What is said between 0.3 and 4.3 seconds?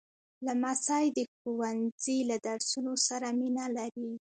لمسی د ښوونځي له درسونو سره مینه لري.